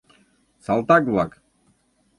Салтак-влак! 0.65 1.31